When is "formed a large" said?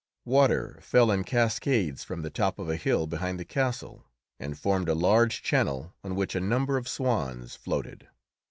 4.57-5.43